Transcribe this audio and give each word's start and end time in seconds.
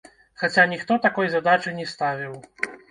Хаця 0.43 0.65
ніхто 0.71 0.97
такой 1.05 1.31
задачы 1.37 1.79
не 1.81 1.91
ставіў. 1.97 2.33